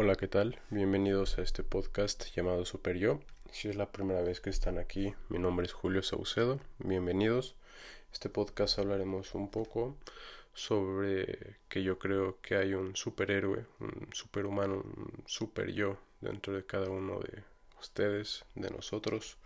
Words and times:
Hola, 0.00 0.14
¿qué 0.14 0.28
tal? 0.28 0.60
Bienvenidos 0.70 1.38
a 1.38 1.42
este 1.42 1.64
podcast 1.64 2.32
llamado 2.32 2.64
Super 2.64 2.96
Yo. 2.98 3.18
Si 3.50 3.68
es 3.68 3.74
la 3.74 3.90
primera 3.90 4.22
vez 4.22 4.40
que 4.40 4.48
están 4.48 4.78
aquí, 4.78 5.12
mi 5.28 5.40
nombre 5.40 5.66
es 5.66 5.72
Julio 5.72 6.04
Saucedo. 6.04 6.60
Bienvenidos. 6.78 7.56
Este 8.12 8.28
podcast 8.28 8.78
hablaremos 8.78 9.34
un 9.34 9.50
poco 9.50 9.96
sobre 10.54 11.56
que 11.68 11.82
yo 11.82 11.98
creo 11.98 12.40
que 12.42 12.54
hay 12.54 12.74
un 12.74 12.94
superhéroe, 12.94 13.66
un 13.80 14.06
superhumano, 14.12 14.76
un 14.76 15.24
super 15.26 15.72
yo 15.72 15.98
dentro 16.20 16.52
de 16.52 16.64
cada 16.64 16.88
uno 16.90 17.18
de 17.18 17.42
ustedes, 17.80 18.44
de 18.54 18.70
nosotros. 18.70 19.36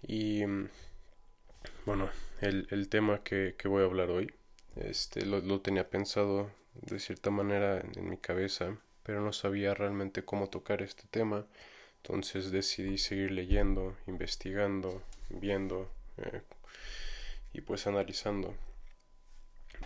Y 0.00 0.44
bueno, 1.84 2.08
el, 2.40 2.88
tema 2.88 3.22
que, 3.22 3.54
voy 3.66 3.82
a 3.82 3.84
hablar 3.84 4.08
hoy, 4.08 4.32
este, 4.76 5.26
lo, 5.26 5.60
tenía 5.60 5.90
pensado 5.90 6.50
de 6.80 6.98
cierta 6.98 7.28
manera 7.30 7.82
en 7.94 8.08
mi 8.08 8.16
cabeza 8.16 8.78
pero 9.04 9.20
no 9.20 9.32
sabía 9.32 9.74
realmente 9.74 10.24
cómo 10.24 10.48
tocar 10.48 10.82
este 10.82 11.04
tema, 11.10 11.46
entonces 11.98 12.50
decidí 12.50 12.98
seguir 12.98 13.30
leyendo, 13.30 13.96
investigando, 14.06 15.02
viendo 15.30 15.90
eh, 16.18 16.42
y 17.52 17.60
pues 17.60 17.86
analizando. 17.86 18.54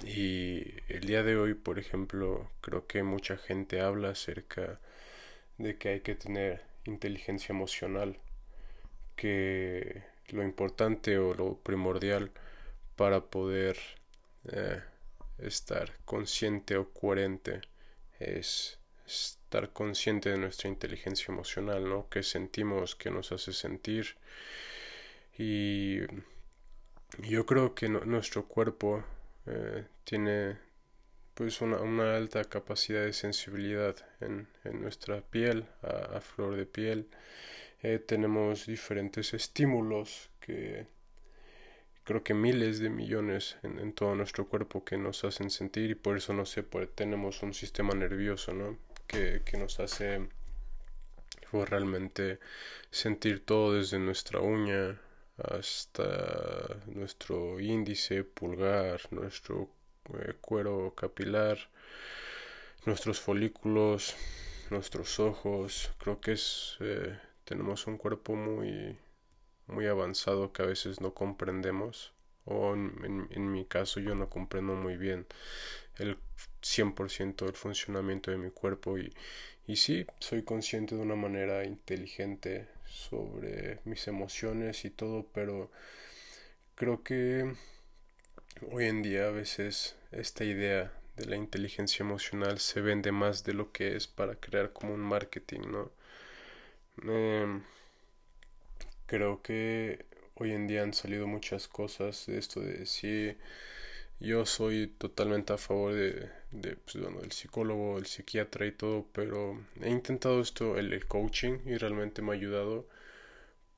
Y 0.05 0.75
el 0.89 1.01
día 1.01 1.23
de 1.23 1.37
hoy, 1.37 1.55
por 1.55 1.79
ejemplo, 1.79 2.51
creo 2.61 2.87
que 2.87 3.03
mucha 3.03 3.37
gente 3.37 3.81
habla 3.81 4.11
acerca 4.11 4.81
de 5.59 5.77
que 5.77 5.89
hay 5.91 6.01
que 6.01 6.15
tener 6.15 6.63
inteligencia 6.85 7.53
emocional, 7.53 8.19
que 9.17 10.03
lo 10.29 10.43
importante 10.45 11.19
o 11.19 11.35
lo 11.35 11.57
primordial 11.59 12.31
para 12.97 13.21
poder 13.27 13.77
eh, 14.53 14.81
estar 15.39 15.93
consciente 16.05 16.77
o 16.77 16.93
coherente 16.93 17.61
es 18.21 18.79
estar 19.09 19.73
consciente 19.73 20.31
de 20.31 20.39
nuestra 20.39 20.69
inteligencia 20.69 21.33
emocional, 21.33 21.89
¿no? 21.89 22.09
Que 22.09 22.23
sentimos, 22.23 22.95
que 22.95 23.11
nos 23.11 23.33
hace 23.33 23.53
sentir. 23.53 24.17
Y 25.39 26.01
yo 27.19 27.47
creo 27.47 27.75
que 27.75 27.89
nuestro 27.89 28.47
cuerpo 28.47 29.05
eh, 29.47 29.87
tiene 30.05 30.59
pues 31.35 31.61
una, 31.61 32.17
alta 32.17 32.45
capacidad 32.45 33.03
de 33.03 33.13
sensibilidad 33.13 33.95
en, 34.21 34.49
nuestra 34.81 35.21
piel, 35.23 35.67
a, 35.83 36.21
flor 36.21 36.57
de 36.57 36.67
piel. 36.67 37.09
Eh, 37.83 38.01
tenemos 38.01 38.67
diferentes 38.67 39.33
estímulos 39.35 40.31
que 40.41 40.89
creo 42.09 42.25
que 42.25 42.35
miles 42.35 42.81
de 42.81 42.89
millones 42.91 43.59
en, 43.63 43.93
todo 43.93 44.15
nuestro 44.15 44.49
cuerpo 44.49 44.83
que 44.83 44.97
nos 44.97 45.25
hacen 45.25 45.51
sentir 45.51 45.91
y 45.91 45.95
por 45.95 46.17
eso 46.17 46.33
no 46.33 46.45
sé, 46.47 46.63
pues, 46.63 46.89
tenemos 46.95 47.43
un 47.43 47.53
sistema 47.55 47.95
nervioso, 47.95 48.55
¿no? 48.55 48.79
Que, 49.09 49.43
nos 49.59 49.81
hace 49.81 50.29
pues, 51.51 51.69
realmente 51.69 52.39
sentir 52.91 53.45
todo 53.45 53.75
desde 53.75 53.99
nuestra 53.99 54.41
uña 54.41 55.01
hasta 55.39 56.77
nuestro 56.87 57.59
índice, 57.61 58.25
pulgar, 58.25 59.01
nuestro 59.11 59.71
eh, 60.15 60.35
cuero 60.41 60.95
capilar, 60.95 61.59
nuestros 62.87 63.21
folículos, 63.21 64.15
nuestros 64.71 65.19
ojos. 65.19 65.91
Creo 65.99 66.21
que 66.21 66.33
es 66.33 66.77
eh, 66.81 67.19
tenemos 67.45 67.87
un 67.87 67.97
cuerpo 67.97 68.35
muy 68.35 68.99
muy 69.67 69.87
avanzado 69.87 70.53
que 70.53 70.63
a 70.63 70.67
veces 70.67 71.01
no 71.01 71.13
comprendemos 71.15 72.13
o 72.49 72.75
en, 72.75 73.53
mi 73.53 73.65
caso 73.67 74.01
yo 74.01 74.15
no 74.15 74.29
comprendo 74.29 74.75
muy 74.75 74.97
bien 74.97 75.27
el 75.99 76.19
100% 76.63 77.45
del 77.45 77.55
funcionamiento 77.55 78.31
de 78.31 78.39
mi 78.39 78.51
cuerpo 78.51 78.99
y, 78.99 79.13
y 79.67 79.77
sí, 79.77 80.07
soy 80.19 80.43
consciente 80.43 80.95
de 80.95 81.03
una 81.03 81.17
manera 81.17 81.65
inteligente 81.65 82.69
sobre 82.87 83.81
mis 83.85 84.09
emociones 84.09 84.85
y 84.85 84.91
todo, 84.91 85.27
pero 85.33 85.71
creo 86.75 87.03
que 87.03 87.55
hoy 88.71 88.87
en 88.87 89.03
día 89.03 89.27
a 89.27 89.31
veces 89.31 89.97
esta 90.11 90.45
idea 90.45 90.93
de 91.17 91.27
la 91.27 91.37
inteligencia 91.37 92.03
emocional 92.03 92.61
se 92.61 92.81
vende 92.81 93.13
más 93.13 93.45
de 93.45 93.55
lo 93.55 93.73
que 93.73 93.97
es 93.97 94.07
para 94.07 94.37
crear 94.37 94.73
como 94.73 94.95
un 94.95 95.01
marketing, 95.01 95.61
¿no? 95.71 95.91
Em, 97.03 97.63
creo 99.07 99.43
que 99.43 100.05
hoy 100.39 100.53
en 100.53 100.67
día 100.67 100.83
han 100.83 100.95
salido 100.95 101.27
muchas 101.27 101.69
cosas 101.69 102.27
de 102.27 102.39
esto 102.39 102.61
de 102.61 102.87
si 102.87 103.37
yo 104.21 104.47
soy 104.47 104.89
totalmente 104.99 105.53
a 105.53 105.59
favor 105.59 105.95
de, 105.95 106.31
pues, 106.85 106.97
bueno, 107.01 107.21
el 107.23 107.33
psicólogo, 107.33 107.99
el 107.99 108.07
psiquiatra 108.07 108.67
y 108.67 108.73
todo, 108.73 109.07
pero 109.13 109.61
he 109.81 109.91
intentado 109.91 110.41
esto, 110.41 110.77
el, 110.79 111.07
coaching, 111.07 111.59
y 111.67 111.77
realmente 111.77 112.23
me 112.23 112.33
ha 112.33 112.35
ayudado, 112.35 112.89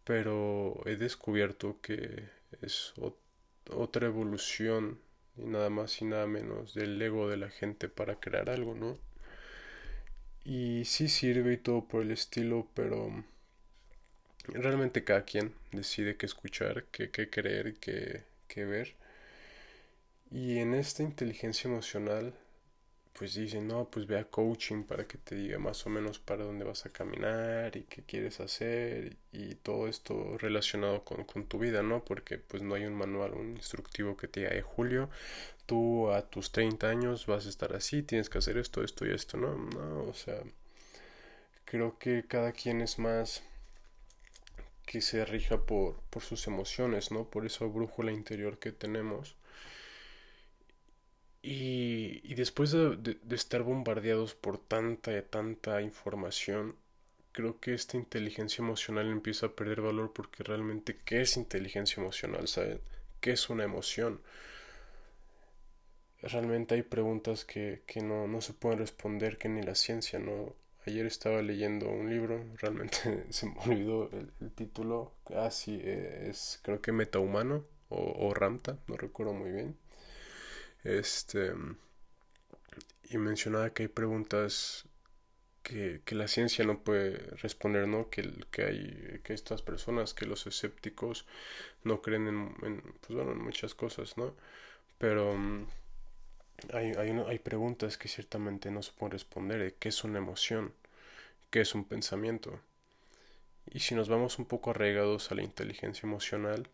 pero 0.04 0.80
he 0.86 0.96
descubierto 0.96 1.80
que 1.82 2.28
es 2.62 2.94
otra 3.70 4.06
evolución 4.06 5.00
y 5.36 5.44
nada 5.44 5.70
más 5.70 6.00
y 6.02 6.04
nada 6.06 6.26
menos 6.26 6.74
del 6.74 7.00
ego 7.00 7.28
de 7.28 7.36
la 7.36 7.50
gente 7.50 7.88
para 7.88 8.16
crear 8.20 8.50
algo, 8.50 8.74
¿no? 8.74 8.98
Y 10.44 10.84
sí 10.86 11.08
sirve 11.08 11.54
y 11.54 11.56
todo 11.58 11.86
por 11.86 12.02
el 12.02 12.10
estilo, 12.12 12.66
pero 12.74 13.24
realmente 14.54 15.04
cada 15.04 15.24
quien 15.24 15.54
decide 15.72 16.16
qué 16.16 16.26
escuchar, 16.26 16.84
qué, 16.92 17.10
qué 17.10 17.30
creer, 17.30 17.74
qué, 17.80 18.24
qué 18.48 18.64
ver. 18.64 18.94
Y 20.30 20.58
en 20.58 20.74
esta 20.74 21.02
inteligencia 21.02 21.68
emocional, 21.68 22.32
pues 23.12 23.34
dicen, 23.34 23.68
no, 23.68 23.90
pues 23.90 24.06
ve 24.06 24.18
a 24.18 24.24
coaching 24.24 24.84
para 24.84 25.06
que 25.06 25.18
te 25.18 25.34
diga 25.34 25.58
más 25.58 25.86
o 25.86 25.90
menos 25.90 26.18
para 26.18 26.44
dónde 26.44 26.64
vas 26.64 26.86
a 26.86 26.90
caminar 26.90 27.76
y 27.76 27.82
qué 27.82 28.02
quieres 28.02 28.40
hacer 28.40 29.16
y 29.32 29.56
todo 29.56 29.88
esto 29.88 30.38
relacionado 30.38 31.04
con, 31.04 31.24
con 31.24 31.46
tu 31.46 31.58
vida, 31.58 31.82
¿no? 31.82 32.04
Porque 32.04 32.38
pues 32.38 32.62
no 32.62 32.74
hay 32.74 32.86
un 32.86 32.94
manual, 32.94 33.34
un 33.34 33.50
instructivo 33.56 34.16
que 34.16 34.28
te 34.28 34.40
diga, 34.40 34.52
eh, 34.54 34.62
Julio, 34.62 35.10
tú 35.66 36.10
a 36.10 36.22
tus 36.30 36.52
30 36.52 36.88
años 36.88 37.26
vas 37.26 37.46
a 37.46 37.50
estar 37.50 37.74
así, 37.74 38.02
tienes 38.02 38.30
que 38.30 38.38
hacer 38.38 38.56
esto, 38.58 38.82
esto 38.82 39.06
y 39.06 39.12
esto, 39.12 39.36
¿no? 39.36 39.54
No, 39.56 40.04
o 40.04 40.14
sea, 40.14 40.40
creo 41.64 41.98
que 41.98 42.24
cada 42.26 42.52
quien 42.52 42.80
es 42.80 42.98
más 42.98 43.42
que 44.90 45.00
se 45.00 45.24
rija 45.24 45.56
por, 45.66 46.00
por 46.10 46.22
sus 46.24 46.48
emociones, 46.48 47.12
¿no? 47.12 47.30
Por 47.30 47.46
esa 47.46 47.64
brújula 47.64 48.10
interior 48.10 48.58
que 48.58 48.72
tenemos 48.72 49.36
y, 51.42 52.20
y 52.24 52.34
después 52.34 52.72
de, 52.72 53.18
estar 53.30 53.62
bombardeados 53.62 54.34
por 54.34 54.58
tanta 54.58 55.22
tanta 55.22 55.80
información, 55.80 56.76
creo 57.32 57.60
que 57.60 57.74
esta 57.74 57.96
inteligencia 57.96 58.62
emocional 58.62 59.06
empieza 59.08 59.46
a 59.46 59.54
perder 59.54 59.80
valor 59.80 60.12
porque 60.12 60.42
realmente, 60.42 60.98
¿qué 61.04 61.20
es 61.22 61.36
inteligencia 61.36 62.00
emocional? 62.00 62.48
¿Saben? 62.48 62.80
¿Qué 63.20 63.30
es 63.32 63.48
una 63.48 63.64
emoción? 63.64 64.20
Realmente 66.22 66.74
hay 66.74 66.82
preguntas 66.82 67.44
que, 67.44 67.82
que 67.86 68.00
no, 68.02 68.26
no 68.26 68.40
se 68.40 68.52
pueden 68.54 68.78
responder, 68.80 69.38
que 69.38 69.48
ni 69.48 69.62
la 69.62 69.74
ciencia, 69.74 70.18
¿no? 70.18 70.54
Ayer 70.86 71.06
estaba 71.06 71.42
leyendo 71.42 71.88
un 71.88 72.08
libro, 72.10 72.44
realmente 72.56 73.26
se 73.30 73.46
me 73.46 73.58
olvidó 73.60 74.10
el, 74.12 74.50
título. 74.52 75.12
Ah, 75.34 75.50
sí, 75.50 75.80
es 75.84 76.60
creo 76.62 76.80
que 76.80 76.92
Metahumano 76.92 77.64
o, 77.88 78.28
o 78.28 78.34
Ramta, 78.34 78.78
no 78.86 78.96
recuerdo 78.96 79.32
muy 79.32 79.50
bien 79.50 79.76
este, 80.84 81.52
y 83.10 83.18
mencionaba 83.18 83.70
que 83.70 83.84
hay 83.84 83.88
preguntas 83.88 84.86
que, 85.62 86.00
que, 86.04 86.14
la 86.14 86.28
ciencia 86.28 86.64
no 86.64 86.82
puede 86.82 87.18
responder, 87.36 87.86
¿no? 87.86 88.08
Que, 88.08 88.32
que 88.50 88.64
hay 88.64 89.20
que 89.24 89.34
estas 89.34 89.62
personas, 89.62 90.14
que 90.14 90.26
los 90.26 90.46
escépticos 90.46 91.26
no 91.84 92.00
creen 92.02 92.28
en, 92.28 92.54
pues 92.56 93.10
bueno, 93.10 93.32
en 93.32 93.42
muchas 93.42 93.74
cosas, 93.74 94.16
¿no? 94.16 94.34
Pero 94.98 95.34
mm, 95.36 95.66
hay, 96.72 96.92
hay, 96.92 97.38
preguntas 97.38 97.98
que 97.98 98.08
ciertamente 98.08 98.70
no 98.70 98.82
se 98.82 98.92
pueden 98.92 99.12
responder. 99.12 99.74
¿Qué 99.78 99.88
es 99.88 100.04
una 100.04 100.18
emoción? 100.18 100.72
¿Qué 101.50 101.60
es 101.62 101.74
un 101.74 101.84
pensamiento? 101.84 102.60
Y 103.70 103.80
si 103.80 103.94
nos 103.94 104.08
vamos 104.08 104.38
un 104.38 104.46
poco 104.46 104.70
arraigados 104.70 105.30
a 105.30 105.34
la 105.34 105.42
inteligencia 105.42 106.06
emocional, 106.06 106.68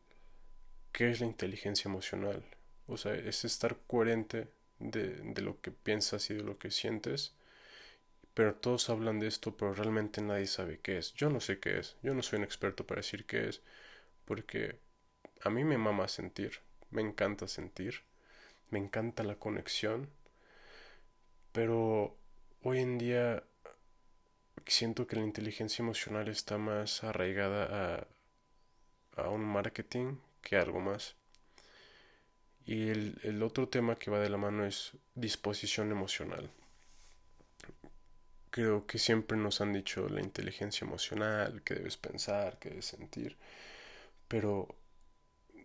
¿qué 0.92 1.10
es 1.10 1.20
la 1.20 1.26
inteligencia 1.26 1.88
emocional? 1.88 2.42
O 2.86 2.96
sea, 2.96 3.14
es 3.14 3.44
estar 3.44 3.76
coherente 3.86 4.48
de, 4.78 5.16
de 5.22 5.42
lo 5.42 5.60
que 5.60 5.70
piensas 5.70 6.30
y 6.30 6.34
de 6.34 6.42
lo 6.42 6.58
que 6.58 6.70
sientes. 6.70 7.34
Pero 8.34 8.54
todos 8.54 8.90
hablan 8.90 9.18
de 9.20 9.28
esto, 9.28 9.56
pero 9.56 9.74
realmente 9.74 10.20
nadie 10.20 10.46
sabe 10.46 10.78
qué 10.80 10.98
es. 10.98 11.14
Yo 11.14 11.30
no 11.30 11.40
sé 11.40 11.58
qué 11.58 11.78
es. 11.78 11.96
Yo 12.02 12.14
no 12.14 12.22
soy 12.22 12.38
un 12.38 12.44
experto 12.44 12.86
para 12.86 13.00
decir 13.00 13.26
qué 13.26 13.48
es. 13.48 13.62
Porque 14.26 14.78
a 15.42 15.50
mí 15.50 15.64
me 15.64 15.78
mama 15.78 16.08
sentir. 16.08 16.60
Me 16.90 17.02
encanta 17.02 17.48
sentir. 17.48 18.02
Me 18.70 18.78
encanta 18.78 19.22
la 19.22 19.36
conexión. 19.36 20.08
Pero 21.52 22.16
hoy 22.62 22.80
en 22.80 22.98
día 22.98 23.42
siento 24.66 25.06
que 25.06 25.16
la 25.16 25.22
inteligencia 25.22 25.82
emocional 25.82 26.28
está 26.28 26.58
más 26.58 27.04
arraigada 27.04 28.06
a, 29.16 29.28
un 29.30 29.44
marketing 29.44 30.18
que 30.42 30.56
algo 30.56 30.80
más. 30.80 31.16
Y 32.66 32.88
el, 32.88 33.42
otro 33.42 33.68
tema 33.68 33.96
que 33.96 34.10
va 34.10 34.18
de 34.20 34.28
la 34.28 34.36
mano 34.36 34.66
es 34.66 34.92
disposición 35.14 35.90
emocional. 35.90 36.50
creo 38.50 38.86
que 38.86 38.98
siempre 38.98 39.36
nos 39.36 39.60
han 39.60 39.72
dicho 39.72 40.08
la 40.08 40.20
inteligencia 40.20 40.84
emocional, 40.84 41.62
que 41.62 41.74
debes 41.74 41.96
pensar, 41.96 42.58
que 42.58 42.70
debes 42.70 42.86
sentir, 42.86 43.36
pero 44.28 44.68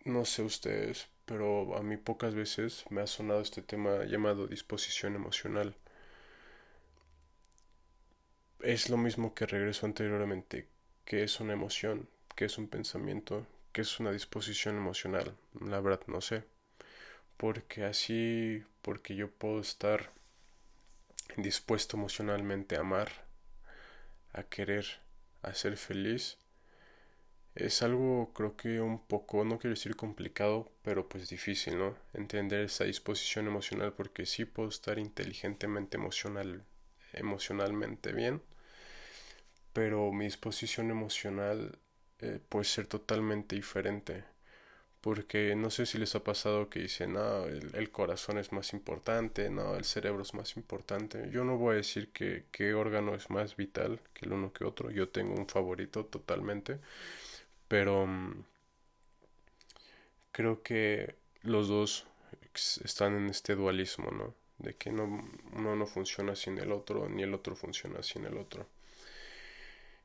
no 0.06 0.26
sé 0.26 0.44
ustedes, 0.44 1.08
pero 1.32 1.78
a 1.78 1.82
mí 1.82 1.96
pocas 1.96 2.36
veces 2.36 2.84
me 2.90 3.00
ha 3.00 3.08
sonado 3.08 3.40
este 3.40 3.62
tema 3.62 4.04
llamado 4.04 4.48
disposición 4.48 5.16
emocional. 5.16 5.78
Es 8.60 8.90
lo 8.90 8.98
mismo 8.98 9.34
que 9.34 9.46
regreso 9.46 9.86
anteriormente, 9.86 10.68
que 11.06 11.24
es 11.24 11.40
una 11.40 11.54
emoción, 11.54 12.10
que 12.36 12.44
es 12.44 12.58
un 12.58 12.68
pensamiento, 12.68 13.48
que 13.72 13.80
es 13.80 13.98
una 14.02 14.12
disposición 14.12 14.76
emocional. 14.76 15.34
La 15.62 15.80
verdad 15.80 16.02
no 16.08 16.20
sé. 16.20 16.44
Porque 17.38 17.86
así, 17.86 18.66
porque 18.82 19.16
yo 19.16 19.32
puedo 19.32 19.62
estar 19.62 20.12
dispuesto 21.38 21.96
emocionalmente 21.96 22.76
a 22.76 22.82
amar, 22.82 23.10
a 24.34 24.44
querer, 24.44 24.86
a 25.44 25.54
ser 25.54 25.78
feliz, 25.78 26.38
es 27.56 27.82
algo 27.82 28.32
creo 28.34 28.56
que 28.56 28.82
un 28.82 29.00
poco, 29.06 29.44
no 29.46 29.60
quiero 29.60 29.76
decir 29.76 29.96
complicado, 29.96 30.72
pero 30.84 31.08
pues 31.10 31.30
difícil, 31.30 31.78
¿no? 31.78 31.96
Entender 32.14 32.62
esa 32.66 32.86
disposición 32.86 33.48
emocional 33.48 33.94
porque 33.94 34.26
sí 34.26 34.46
puedo 34.46 34.70
estar 34.70 35.00
inteligentemente 35.00 35.98
emocional, 35.98 36.64
emocionalmente 37.14 38.14
bien, 38.14 38.42
pero 39.74 40.12
mi 40.12 40.26
disposición 40.26 40.92
emocional 40.92 41.78
eh, 42.20 42.40
puede 42.50 42.66
ser 42.66 42.88
totalmente 42.88 43.56
diferente 43.56 44.24
porque 45.02 45.56
no 45.56 45.72
sé 45.72 45.86
si 45.88 45.98
les 45.98 46.16
ha 46.16 46.24
pasado 46.24 46.70
que 46.70 46.80
dicen, 46.82 47.14
no, 47.14 47.46
el, 47.48 47.92
corazón 47.92 48.38
es 48.38 48.52
más 48.52 48.72
importante, 48.74 49.50
no, 49.50 49.76
el 49.76 49.84
cerebro 49.84 50.22
es 50.22 50.34
más 50.36 50.56
importante. 50.58 51.30
Yo 51.32 51.44
no 51.44 51.58
voy 51.58 51.74
a 51.74 51.78
decir 51.78 52.12
que 52.12 52.46
qué 52.52 52.76
órgano 52.76 53.16
es 53.16 53.30
más 53.32 53.56
vital 53.58 54.00
que 54.14 54.26
el 54.26 54.34
uno 54.34 54.54
que 54.54 54.64
otro, 54.64 54.92
yo 54.92 55.10
tengo 55.10 55.34
un 55.34 55.48
favorito 55.48 56.06
totalmente, 56.06 56.80
pero 57.72 58.06
mm, 58.06 58.44
creo 60.34 60.62
que 60.62 61.16
los 61.42 61.70
dos 61.70 62.06
están 62.84 63.16
en 63.16 63.30
este 63.30 63.56
dualismo, 63.56 64.12
¿no? 64.12 64.36
De 64.58 64.74
que 64.76 64.92
no, 64.92 65.06
uno 65.54 65.78
no 65.78 65.88
funciona 65.88 66.36
sin 66.36 66.58
el 66.58 66.74
otro, 66.74 67.08
ni 67.08 67.24
el 67.24 67.34
otro 67.34 67.56
funciona 67.56 68.04
sin 68.04 68.26
el 68.26 68.38
otro. 68.38 68.68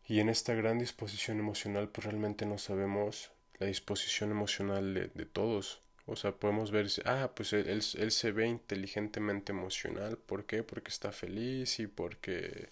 Y 0.07 0.21
en 0.21 0.29
esta 0.29 0.55
gran 0.55 0.79
disposición 0.79 1.41
emocional, 1.41 1.89
pues 1.89 2.05
realmente 2.05 2.47
no 2.47 2.57
sabemos 2.57 3.33
la 3.59 3.67
disposición 3.67 4.31
emocional 4.31 4.95
de, 5.13 5.27
todos. 5.27 5.81
O 6.07 6.15
sea, 6.15 6.31
podemos 6.37 6.71
ver, 6.71 6.87
ah, 7.05 7.33
pues 7.35 7.53
él, 7.53 7.67
él, 7.69 8.13
se 8.13 8.31
ve 8.31 8.47
inteligentemente 8.47 9.51
emocional. 9.51 10.19
¿Por 10.19 10.47
qué? 10.47 10.63
Porque 10.63 10.91
está 10.91 11.11
feliz 11.11 11.81
y 11.81 11.89
porque 11.89 12.69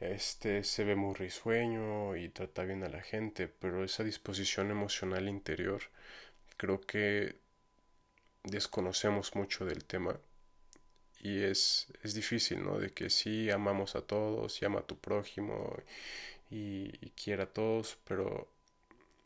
este 0.00 0.64
se 0.64 0.84
ve 0.84 0.94
muy 0.96 1.14
risueño 1.14 2.16
y 2.16 2.28
trata 2.28 2.64
bien 2.64 2.84
a 2.84 2.88
la 2.88 3.02
gente. 3.02 3.48
Pero 3.48 3.84
esa 3.84 4.04
disposición 4.04 4.70
emocional 4.70 5.28
interior, 5.28 5.82
creo 6.56 6.80
que 6.80 7.36
desconocemos 8.44 9.34
mucho 9.36 9.64
del 9.64 9.84
tema. 9.84 10.18
Y 11.20 11.42
es, 11.42 11.88
es 12.02 12.14
difícil, 12.14 12.62
¿no? 12.64 12.78
De 12.78 12.90
que 12.92 13.10
sí 13.10 13.50
amamos 13.50 13.96
a 13.96 14.02
todos 14.02 14.62
y 14.62 14.64
ama 14.64 14.80
a 14.80 14.86
tu 14.86 14.98
prójimo 14.98 15.76
y, 16.50 16.92
y 17.04 17.10
quiera 17.10 17.44
a 17.44 17.52
todos, 17.52 17.98
pero 18.04 18.48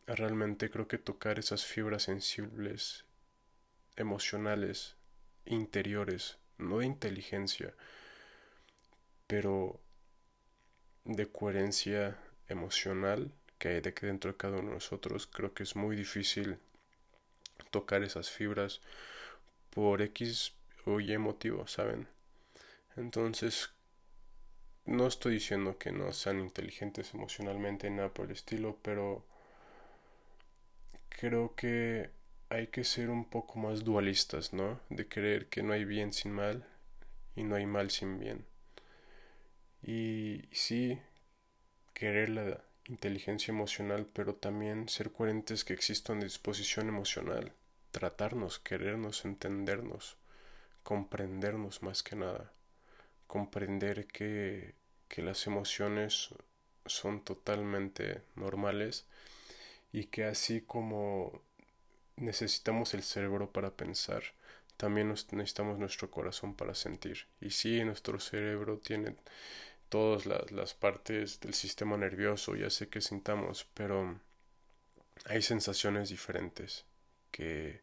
realmente 0.06 0.70
creo 0.70 0.88
que 0.88 0.98
tocar 0.98 1.38
esas 1.38 1.64
fibras 1.64 2.04
sensibles, 2.04 3.04
emocionales, 3.96 4.96
interiores, 5.46 6.38
no 6.58 6.78
de 6.78 6.86
inteligencia, 6.86 7.74
pero 9.26 9.80
de 11.04 11.26
coherencia 11.30 12.18
emocional 12.48 13.32
que 13.58 13.68
hay 13.68 13.80
de 13.80 13.94
que 13.94 14.06
dentro 14.06 14.32
de 14.32 14.36
cada 14.36 14.58
uno 14.58 14.68
de 14.68 14.74
nosotros, 14.74 15.26
creo 15.26 15.54
que 15.54 15.62
es 15.62 15.76
muy 15.76 15.94
difícil 15.94 16.58
tocar 17.70 18.02
esas 18.02 18.30
fibras 18.30 18.80
por 19.70 20.02
X 20.02 20.54
o 20.84 21.00
Y 21.00 21.16
motivo, 21.18 21.66
¿saben? 21.66 22.08
Entonces, 22.96 23.70
no 24.84 25.06
estoy 25.06 25.34
diciendo 25.34 25.78
que 25.78 25.92
no 25.92 26.12
sean 26.12 26.40
inteligentes 26.40 27.14
emocionalmente, 27.14 27.88
nada 27.88 28.12
por 28.12 28.26
el 28.26 28.32
estilo, 28.32 28.78
pero 28.82 29.24
creo 31.08 31.54
que 31.54 32.10
hay 32.48 32.66
que 32.66 32.84
ser 32.84 33.10
un 33.10 33.24
poco 33.30 33.58
más 33.58 33.84
dualistas, 33.84 34.52
¿no? 34.52 34.80
De 34.90 35.08
creer 35.08 35.48
que 35.48 35.62
no 35.62 35.72
hay 35.72 35.84
bien 35.84 36.12
sin 36.12 36.32
mal 36.32 36.66
y 37.36 37.44
no 37.44 37.54
hay 37.54 37.66
mal 37.66 37.90
sin 37.90 38.18
bien. 38.18 38.44
Y 39.82 40.42
sí, 40.52 40.98
querer 41.94 42.30
la 42.30 42.60
inteligencia 42.86 43.52
emocional, 43.52 44.06
pero 44.12 44.34
también 44.34 44.88
ser 44.88 45.12
coherentes 45.12 45.64
que 45.64 45.74
exista 45.74 46.12
una 46.12 46.24
disposición 46.24 46.88
emocional, 46.88 47.52
tratarnos, 47.90 48.58
querernos, 48.58 49.24
entendernos, 49.24 50.16
comprendernos 50.82 51.82
más 51.82 52.02
que 52.02 52.16
nada, 52.16 52.52
comprender 53.26 54.06
que, 54.06 54.74
que 55.08 55.22
las 55.22 55.46
emociones 55.46 56.30
son 56.86 57.22
totalmente 57.24 58.22
normales 58.36 59.06
y 59.92 60.06
que 60.06 60.24
así 60.24 60.62
como 60.62 61.42
necesitamos 62.16 62.94
el 62.94 63.02
cerebro 63.02 63.50
para 63.52 63.70
pensar, 63.72 64.22
también 64.76 65.08
necesitamos 65.08 65.78
nuestro 65.78 66.10
corazón 66.10 66.54
para 66.54 66.74
sentir. 66.74 67.26
Y 67.40 67.50
sí, 67.50 67.84
nuestro 67.84 68.18
cerebro 68.20 68.78
tiene 68.78 69.16
todas 69.92 70.26
las, 70.26 70.74
partes 70.74 71.38
del 71.40 71.54
sistema 71.54 71.96
nervioso, 71.98 72.56
ya 72.56 72.70
sé 72.70 72.88
que 72.88 73.00
sintamos, 73.02 73.66
pero 73.74 74.18
hay 75.26 75.42
sensaciones 75.42 76.08
diferentes 76.08 76.84
que, 77.30 77.80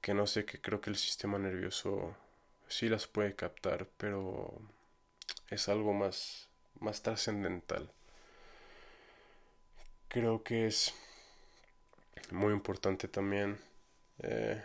que 0.00 0.14
no 0.14 0.26
sé, 0.26 0.44
que 0.46 0.60
creo 0.60 0.80
que 0.80 0.90
el 0.90 0.96
sistema 0.96 1.38
nervioso 1.38 2.16
sí 2.68 2.88
las 2.88 3.06
puede 3.06 3.36
captar, 3.36 3.86
pero 3.98 4.58
es 5.50 5.68
algo 5.68 5.92
más, 5.92 6.48
más 6.80 7.02
trascendental 7.02 7.90
creo 10.14 10.44
que 10.44 10.66
es 10.68 10.94
muy 12.30 12.52
importante 12.52 13.08
también 13.08 13.58
eh, 14.22 14.62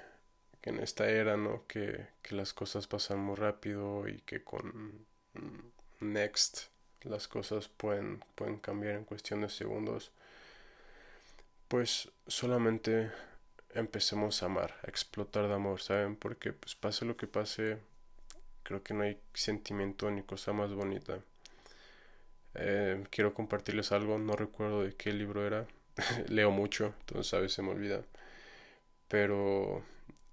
que 0.61 0.69
en 0.69 0.79
esta 0.79 1.09
era, 1.09 1.37
¿no? 1.37 1.65
Que, 1.65 2.05
que, 2.21 2.35
las 2.35 2.53
cosas 2.53 2.85
pasan 2.85 3.19
muy 3.19 3.35
rápido 3.35 4.07
y 4.07 4.21
que 4.21 4.43
con 4.43 5.07
Next 5.99 6.67
las 7.03 7.27
cosas 7.27 7.69
pueden, 7.69 8.23
pueden 8.35 8.57
cambiar 8.57 8.95
en 8.95 9.05
cuestión 9.05 9.41
de 9.41 9.49
segundos. 9.49 10.11
Pues 11.67 12.11
solamente 12.27 13.11
empecemos 13.73 14.43
a 14.43 14.47
amar, 14.47 14.75
a 14.83 14.87
explotar 14.89 15.47
de 15.47 15.53
amor, 15.53 15.81
¿saben? 15.81 16.15
Porque 16.15 16.53
pues 16.53 16.75
pase 16.75 17.05
lo 17.05 17.15
que 17.17 17.27
pase, 17.27 17.77
creo 18.63 18.83
que 18.83 18.93
no 18.93 19.03
hay 19.03 19.19
sentimiento 19.33 20.09
ni 20.11 20.23
cosa 20.23 20.53
más 20.53 20.73
bonita 20.73 21.19
eh, 22.55 23.03
quiero 23.09 23.33
compartirles 23.33 23.91
algo, 23.91 24.17
no 24.17 24.35
recuerdo 24.35 24.83
de 24.83 24.95
qué 24.95 25.13
libro 25.13 25.45
era, 25.45 25.67
leo 26.27 26.51
mucho, 26.51 26.93
entonces 27.01 27.33
a 27.33 27.39
veces 27.39 27.53
se 27.55 27.61
me 27.61 27.69
olvida, 27.69 28.03
pero 29.07 29.83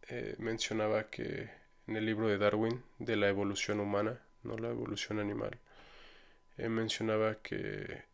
eh, 0.09 0.35
mencionaba 0.39 1.11
que 1.11 1.51
en 1.87 1.97
el 1.97 2.07
libro 2.07 2.29
de 2.29 2.39
Darwin, 2.39 2.83
de 2.99 3.17
la 3.17 3.29
evolución 3.29 3.81
humana, 3.81 4.21
no 4.47 4.57
la 4.59 4.69
evolución 4.69 5.19
animal, 5.19 5.59
eh, 6.59 6.69
mencionaba 6.69 7.37
que 7.43 8.05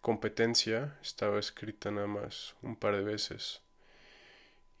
competencia 0.00 0.98
estaba 1.02 1.38
escrita 1.38 1.90
nada 1.90 2.06
más 2.06 2.54
un 2.62 2.76
par 2.76 2.96
de 2.96 3.02
veces 3.02 3.62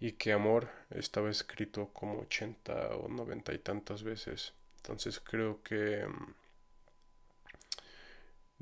y 0.00 0.12
que 0.12 0.32
amor 0.32 0.70
estaba 0.90 1.30
escrito 1.30 1.90
como 1.92 2.20
80 2.20 2.96
o 2.96 3.08
90 3.08 3.52
y 3.54 3.58
tantas 3.58 4.02
veces. 4.02 4.54
Entonces 4.76 5.20
creo 5.20 5.62
que 5.62 6.06
mm, 6.06 6.34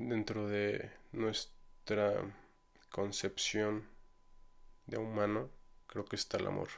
dentro 0.09 0.47
de 0.47 0.91
nuestra 1.11 2.13
concepción 2.89 3.87
de 4.87 4.97
humano, 4.97 5.49
creo 5.87 6.05
que 6.05 6.15
está 6.15 6.37
el 6.37 6.47
amor. 6.47 6.69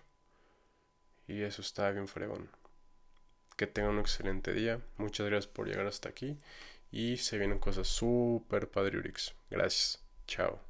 Y 1.28 1.44
eso 1.44 1.62
está 1.62 1.92
bien 1.92 2.08
fregón. 2.08 2.50
Que 3.60 3.68
tengan 3.68 3.96
un 3.96 4.00
excelente 4.00 4.54
día. 4.54 4.80
Muchas 4.96 5.28
gracias 5.28 5.52
por 5.52 5.68
llegar 5.68 5.86
hasta 5.86 6.08
aquí. 6.08 6.38
Y 6.94 7.18
se 7.18 7.38
vienen 7.38 7.60
cosas 7.60 7.90
súper 7.90 8.70
padriurix. 8.70 9.36
Gracias. 9.50 10.02
Chao. 10.28 10.69